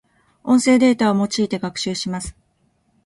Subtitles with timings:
[0.43, 2.35] 音声データを用いて学習します。